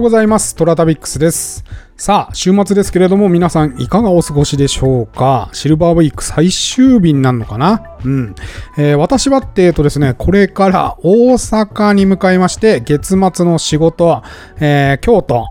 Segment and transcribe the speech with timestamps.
[0.00, 0.56] うございます。
[0.56, 1.62] トラタビックスです。
[1.98, 5.50] さあ、週末ですけれども、皆さんいかがお過ごしでしょうか？
[5.52, 7.98] シルバーウィーク最終日になるのかな？
[8.02, 8.34] うん。
[8.78, 14.22] えー私はって、えっとですね、これから大阪に向かいまして、月末の仕事、
[14.58, 15.50] えー京都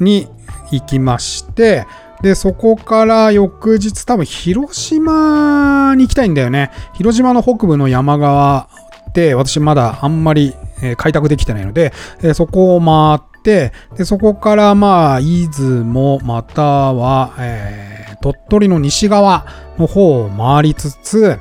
[0.00, 0.26] に
[0.70, 1.84] 行きまして、
[2.22, 6.70] で、そこから翌日多分広島に行きたいんだよね。
[6.94, 8.70] 広島の北部の山側
[9.10, 13.72] って私まだあんまり、え開拓できてないので、えそこを回って、で、
[14.04, 19.46] そこからまあ、出雲または、えー鳥取の西側
[19.78, 21.40] の方を回りつつ、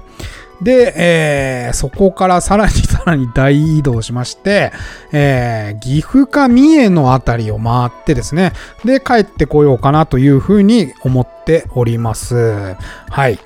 [0.63, 4.71] で、えーそこからさらにさらに大移動しまして、
[5.11, 12.75] えー岐阜か三重のあたりを回ってですね、で、帰ってこようかなというふうに思っております。
[13.09, 13.37] はい。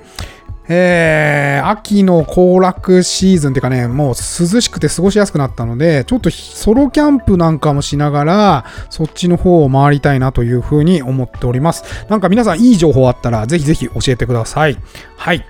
[0.68, 4.14] えー秋の行楽シーズンっていうかね、もう涼
[4.60, 12.06] しくて過ごしやすくなったので、ちょっとソロキャンプなんかもしながら、そっちの方を回りたいなというふうに思っております。
[12.08, 14.76] なんか皆さんいい情報あったら、ぜひぜひ教えてください。
[15.16, 15.44] はい。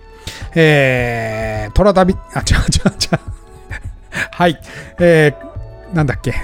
[0.55, 3.21] えー、トラ旅、あ、違う違う違う。
[4.31, 4.61] はい。
[4.99, 6.35] えー、なんだっけ。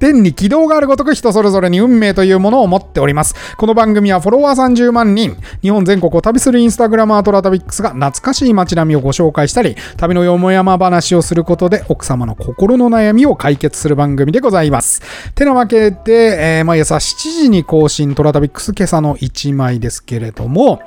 [0.00, 3.34] 天に軌道があるごとく人それぞれに運命というものを持っております。
[3.58, 15.02] この番組はフォロワー30万人、日本全国を旅するインスタグラマートラタビックスが懐かしい街並みをご紹介したり、旅のよもやま話をすることで奥様の心の悩みを解決する番組でございます。
[15.34, 20.80] てなわけで、えー毎朝7時に更新トラタビックス今朝の1枚ですけれども、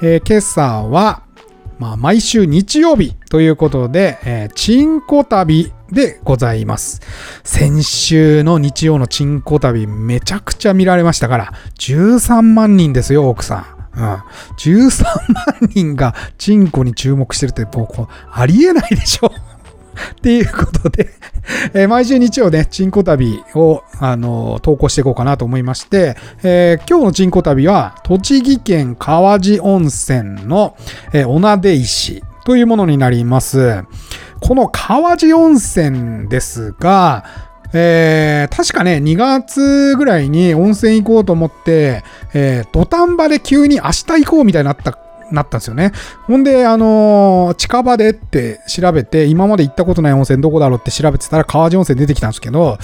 [0.00, 1.24] えー今朝は、
[1.80, 7.00] まあ、毎週日曜日ということで、えーチンコ旅でございます。
[7.44, 14.00] 先週の日曜のチンコ旅めちゃくちゃ見られましたから、13万人ですよ、奥さん。
[14.00, 14.04] うん。
[14.58, 19.32] 13万人がチンコに注目してるって、もうありえないでしょ。
[20.12, 21.10] っていうことで、
[21.74, 30.76] えー毎週日曜ね、チンコ旅を、あのー投稿していこうかなと思いまして、えー今日のチンコ旅は、栃木県川治温泉の、
[31.12, 33.84] えー、おなで石というものになります。
[34.40, 37.24] この川治温泉ですが、
[37.72, 42.02] えー確かね、2月ぐらいに温泉行こうと思って、
[42.34, 44.98] えー土壇場で急に明日行こうみたいになった
[45.30, 45.92] なったんですよね。
[46.26, 52.78] ほんで、あのー近場でって調べて、今まで行ったことない温泉どこだろうって調べてたら川治温泉出てきたんですけど、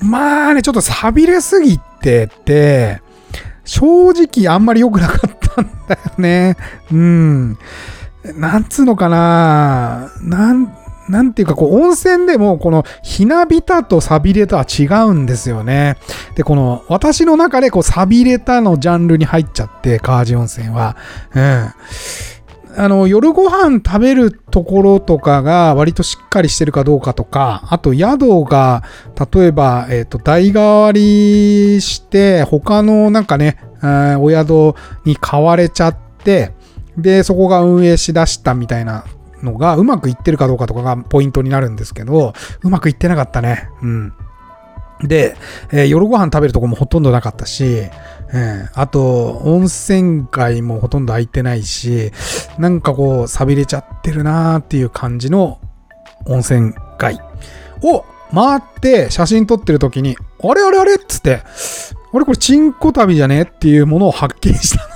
[0.00, 3.00] まあね、ちょっと錆びれすぎてて、
[3.64, 6.56] 正直あんまり良くなかったんだよね。
[6.90, 7.58] うん。
[8.36, 10.10] なんつうのかな？
[10.22, 10.74] なん、
[11.08, 15.96] なんていうか、こう、温泉でも、この、ひなびたと錆びれたは違うんですよね。
[16.34, 20.96] で、この、私の中で、こう、錆びれたのジャンルに入っちゃって、川治温泉は。
[21.34, 21.72] うん。
[22.76, 28.84] あの、夜ご飯食べるところとかが割としっかりしてるかどうかとか、あと宿が、
[29.32, 33.56] 例えば、えっ、と、代替わりして、他のなんかね、
[34.20, 34.74] お宿
[35.04, 36.52] に買われちゃって、
[36.98, 39.04] で、そこが運営しだしたみたいな
[39.42, 43.68] のが、うまくいってるかどうかとかがポイントになるんですけど、うまくいってなかったね。
[43.82, 44.12] うん。
[45.02, 45.36] で、
[45.70, 47.84] えー夜ご飯食べるとこもほとんどなかったし、
[48.32, 52.12] うん、あと、温泉街もほとんど空いてないし、
[52.58, 55.60] なんかこう、錆びれちゃってるなーっていう感じの
[56.26, 57.20] 温泉街
[57.82, 58.04] を
[58.34, 61.42] 回って写真撮ってる時に、あれあれあれっつって、
[62.12, 64.88] あれこれチンコ旅じゃねっていうものを発見した、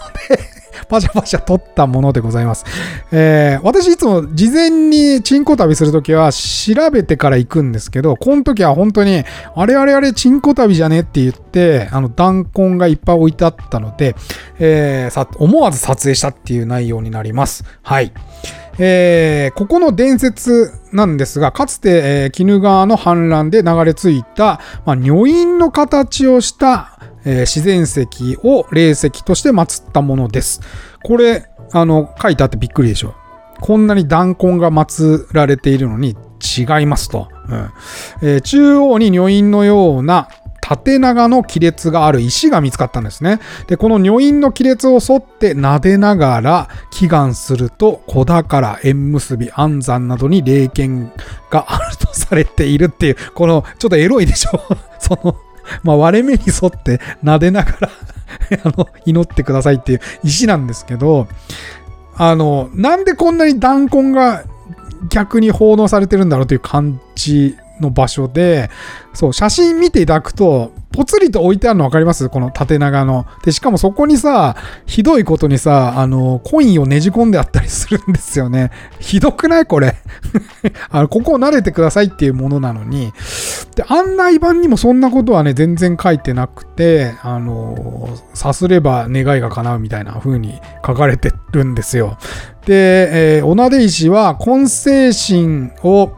[0.92, 2.66] パシャパシャ撮ったものでございます。
[3.12, 9.24] えー私いつも事前にチンコ旅するときは調べてから行くんですけど、この時は本当に、
[9.56, 14.14] あれあれあれチンコ旅じゃねって言って、あの弾痕がいっぱい置いてあったので、
[14.58, 17.64] えーさ思わず撮影したっていう内容になります。
[17.82, 18.12] はい。
[18.78, 28.06] えーここの伝説なんですが、かつて、えー鬼怒川の氾濫で流れ着いた、まあ、女院の形をした、えー自然石
[28.42, 30.60] を霊石として祀ったものです。
[31.02, 33.14] これ、あの、書いてあってびっくりでしょ。
[33.60, 37.28] こんなに弾痕が祀られているのに違いますと。
[37.48, 37.70] うん
[38.22, 40.28] えー中央に女院のような
[40.62, 43.40] 縦長の亀裂がある石が見つかったんですね。
[43.66, 51.12] で、この女院の亀裂を沿って撫でながら祈願すると、子宝、縁結び、安産などに霊験
[51.50, 54.62] があるとされているっていう、この、ちょっとエロいでしょ
[54.98, 55.36] その、
[55.82, 57.90] まあ、割れ目に沿って撫でながら
[58.64, 61.28] あの、祈ってくださいっていう石なんですけど、
[62.16, 64.44] あの、なんでこんなに弾痕が
[65.08, 68.70] 逆に奉納されてるんだろうという感じの場所で、
[69.12, 72.28] そう、写真見ていただくと、ぽつりと置いてあるの分かります？
[72.28, 73.26] この縦長の。
[73.44, 78.70] で、しかもそこにさ、ひどいことにさ、あの、コインをねじ込んであったりするんですよね。
[79.00, 79.66] ひどくない？
[79.66, 79.96] これ。
[80.90, 83.12] あの、ここを慣れてくださいっていうものなのに。
[83.74, 92.18] で、案内板にもそんなことはね、全然書いてなくて、あの、さすれば願いが叶うみたいな風に書かれてるんですよ。
[92.66, 96.12] で、えー、おなで石は、根精神を、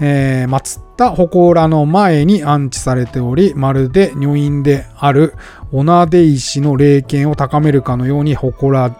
[0.00, 5.34] えー、祀った祠の前に安置されており、まるで女院である
[5.72, 8.96] おなで石の霊験を高めるかのように祠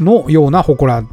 [0.00, 1.06] のような祠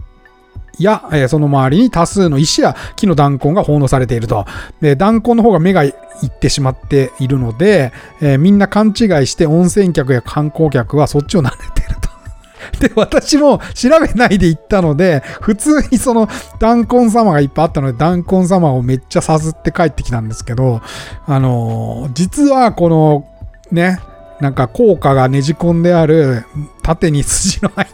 [0.80, 4.46] や、えー、その周りに多数の石や木の弾痕が奉納されていると。
[4.82, 5.94] で弾痕の方が目がい
[6.26, 7.92] ってしまっているので、
[8.22, 8.94] えー、みんな勘違い
[9.28, 12.11] して温泉客や観光客はそっちを撫でていると。
[12.80, 16.28] で、私も調べないで行ったので、普通にその
[16.60, 20.82] 弾痕様がいっぱいあったので、弾痕様をめっちゃさすって帰ってきたんですけど、
[21.26, 23.26] あのー、実はこの、
[23.72, 24.00] ね、
[24.42, 26.46] なんか効果がねじ込んである
[26.82, 27.91] 縦に筋の入っ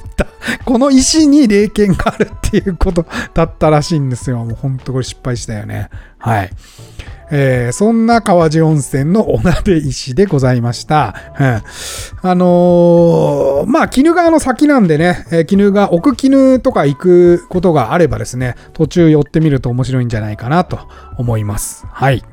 [0.65, 4.43] この石に霊剣があるっていうことだったらしいんですよ。
[4.43, 5.89] もうほんとこれ失敗したよね。
[6.19, 6.49] はい。
[7.29, 11.13] えー、そんな川地温泉のおなで石でございました。
[11.39, 11.61] うん、
[12.29, 20.79] あのー、まあ、鬼怒川の先なんでね、えー、鬼怒川、奥鬼怒とか行くことがあればですね、途中寄ってみると面白いんじゃないかなと
[21.17, 21.85] 思います。
[21.87, 22.23] はい。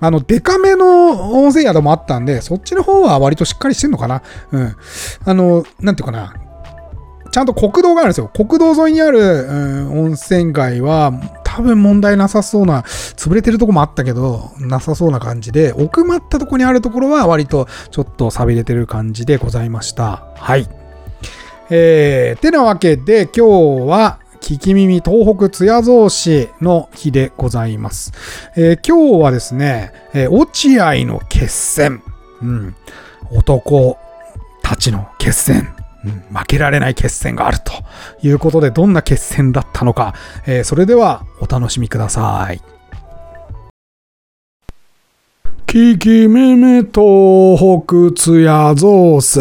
[0.00, 4.22] あの、デカめの温泉宿もあったんで、そっちの方は割としっかりしてんのかな。
[4.52, 4.76] うん。
[5.24, 6.34] あの、なんていうかな。
[7.36, 8.28] ちゃんと国道があるんですよ。
[8.28, 11.12] 国道沿いにある、うん、温泉街は、
[11.44, 20.24] 多分問題なさそうな、潰れてるとこもあったけど、なさそうな感じで、奥まったとこにあるところは割とちょっと錆びれてる感じでございました。
[20.34, 20.66] はい。
[21.68, 28.14] えー、てなわけで今日は、聞き耳東北津屋造市の日でございます。
[28.56, 32.02] えー、今日はですね、えー、落合の決戦、
[32.40, 32.74] うん、
[33.30, 33.98] 男
[34.62, 35.75] たちの決戦、
[36.32, 37.72] 負けられない決戦があると
[38.22, 40.14] いうことで、どんな決戦だったのか、
[40.46, 42.60] えー、それではお楽しみください。
[45.66, 49.40] 聞き耳東北津屋造市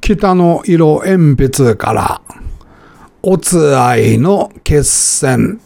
[0.00, 2.22] 北の色鉛筆から
[3.22, 5.60] おつあいの決戦。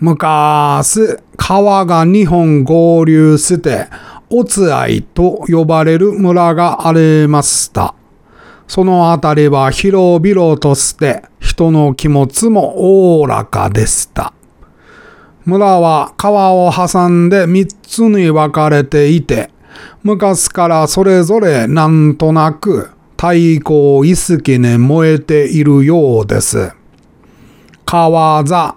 [0.00, 3.88] 昔、川が2本合流して、
[4.30, 7.94] おつあいと呼ばれる村がありました。
[8.70, 14.32] そのあたりは広々として、人の気持ちもおおらかでした。
[15.44, 19.50] 村は川を挟んで三つに分かれていて、
[20.04, 26.70] 昔からそれぞれなんとなく太鼓意識に燃えているようです。
[27.84, 28.76] 川座、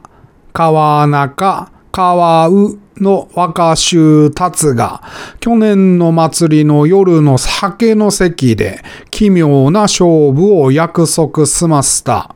[0.53, 5.03] 川中、川うの若衆たつが、
[5.39, 8.81] 去年の祭りの夜の酒の席で
[9.11, 12.35] 奇妙な勝負を約束しました。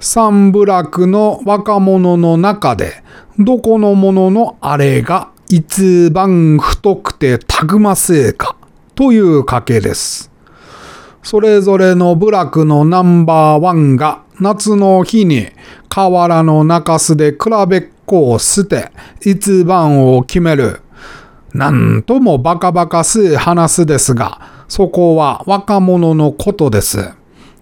[0.00, 3.04] 三部落の若者の中で、
[3.38, 8.56] どこの者のあれが一番太くてたぐませえか
[8.96, 10.32] という賭けです。
[11.22, 15.46] それぞれの部落のナンバーワンが夏の日に
[15.88, 17.38] 河原の中州で比
[17.68, 18.90] べっこを捨て
[19.20, 20.80] 一番を決める。
[21.52, 27.10] なんともバカバカしい話ですが、そこは若者のことです。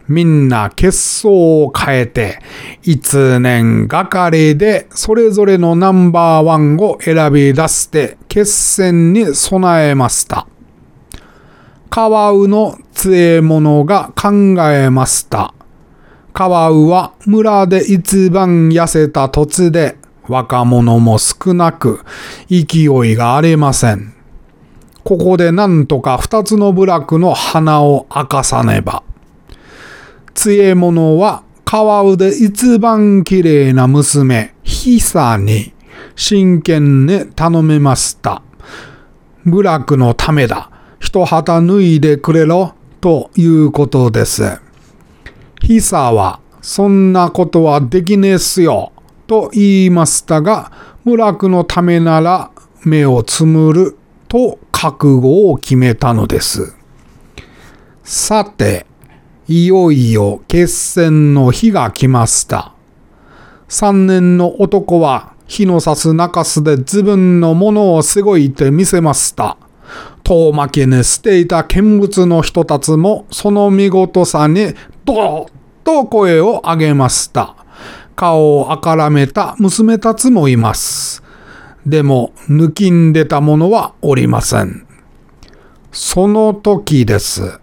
[0.09, 2.38] みんな結相を変えて、
[2.82, 10.47] 一年がかりでそれぞれのナンバーワンを選び出して決戦に備えました。
[11.90, 14.30] カワウの杖物が考
[14.70, 15.54] えました。
[16.32, 19.97] カワウは村で一番痩せた土地で
[20.28, 22.00] 若者も少なく
[22.49, 24.14] 勢いがありません。
[25.04, 29.02] ここでなんとか二つの部落の花を明かさねば。
[30.35, 35.73] 杖物はカワウで一番綺麗な娘、ヒサに
[36.14, 38.42] 真剣に頼めました。
[39.45, 40.71] 部落のためだ。
[40.99, 44.61] 一旗脱いでくれろということです。
[45.61, 48.92] ヒサは、そんなことはできねえっすよ、
[49.26, 50.73] と言いましたが、
[51.04, 52.50] 部落のためなら
[52.85, 53.97] 目をつむる
[54.28, 56.75] と覚悟を決めたのです。
[58.02, 58.87] さて、
[59.49, 62.73] いよいよ決戦の日が来ました。
[63.68, 69.56] 三年の男は火の差す中州で自分のものをすごいてみせました。
[70.25, 75.50] 遠巻きにしていた見物の人たちもその見事さにドーッ
[75.85, 77.65] と声を上げました。
[78.16, 81.23] 顔をあからめた娘たちもいます。
[81.87, 84.87] でも抜きんでた者はおりません。
[85.92, 87.61] その時です。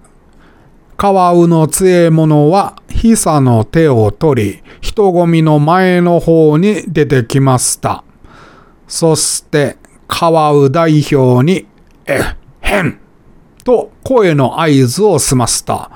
[0.95, 8.03] カワウの杖者は、ヒサの手を取り、人混みの前の方に出てきました。
[8.87, 11.65] そして、カワウ代表に、
[12.05, 12.21] え
[12.61, 12.99] へん
[13.63, 15.91] と声の合図を済ませた。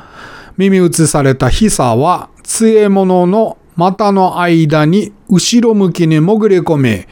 [0.58, 7.06] 耳打ちされたヒサは、杖物の股の間に後ろ向きに潜り込み、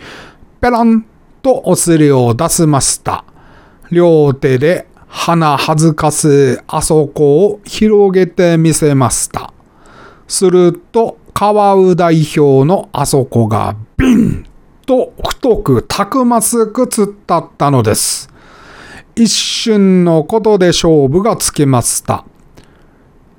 [0.59, 1.05] ペラン
[1.43, 3.23] とお尻を出しました。
[3.91, 9.53] 両手で鼻恥ずかしいあそこを広げてみせました。
[10.27, 14.45] すると、カワウ代表のあそこがビン
[14.87, 18.27] と太くたくますく突っ立ったのです。
[19.15, 22.25] 一瞬のことで勝負がつきました。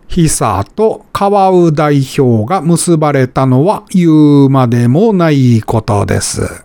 [0.08, 6.64] ヒサとカワウ代表が結ばれたのは言うまでもないことです。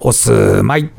[0.00, 0.90] おすまい。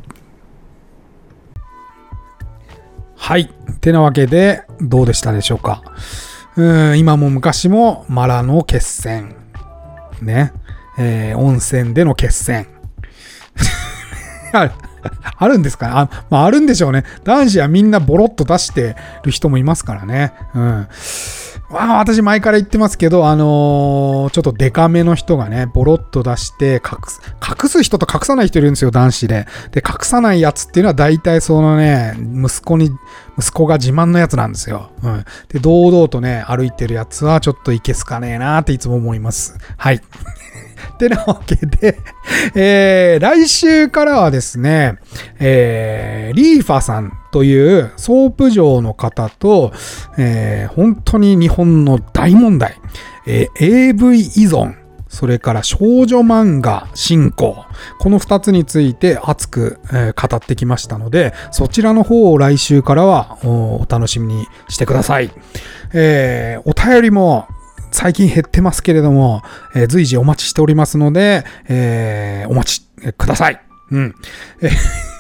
[3.15, 3.53] はい。
[3.82, 5.84] てなわけで、どうでしたでしょうか。
[6.56, 9.36] うん今も昔もマラの決戦。
[10.22, 10.53] ね。
[10.98, 12.68] えー温泉での決戦。
[15.38, 17.03] あるんですかねあ、まあ、あるんでしょうね。
[17.24, 20.34] 男子はみんなボロッと出してる人もいますからね。
[20.53, 20.88] うん。
[21.72, 29.46] まあ、私前から言ってますけど、あのーちょっとデカめの人がね、ボロッと出して隠す、隠す人と隠さない人いるんですよ、男子で。
[29.72, 32.92] で、隠さないやつっていうのは大体そのね、息子に、
[33.38, 34.92] 息子が自慢のやつなんですよ。
[35.04, 35.26] うん。
[35.50, 39.58] で、堂々とね、歩いてるやつはちょっといけすかねえなーっていつも思います。
[39.78, 40.02] はい。
[40.98, 42.00] てなわけで、
[42.56, 44.98] えー、来週からはですね、
[45.40, 49.71] えー、リーファさんというソープ嬢の方と、
[50.17, 52.75] えー、本当に日本の大問題、
[53.27, 54.75] えー AV 依存、
[55.07, 57.65] それから少女漫画信仰、
[58.00, 65.31] この2つについて熱く、えー語ってきましたので、そちらの方を来週からはお楽しみにしてください。
[65.93, 67.48] えーお便りも
[67.91, 69.41] 最近減ってますけれども、
[69.75, 73.62] えー随時お待ちしておりますので、えお待ちください。
[73.91, 74.15] うん。
[74.62, 75.19] えー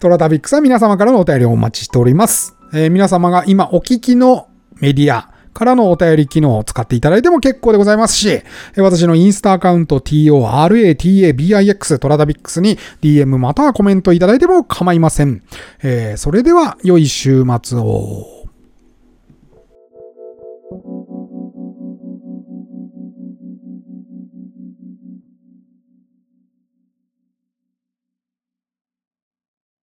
[0.00, 2.56] トラタビックスは皆様からのお便りをお待ちしております。
[2.74, 4.48] えー皆様が今お聞きの
[4.80, 8.44] メディアからのお便り機能を使っていただいても結構でございますし、え
[8.78, 15.42] 私のインスタアカウント TORATABIX トラタビックスに DM またはコメントいただいても構いません。
[15.82, 18.31] えーそれでは良い週末を。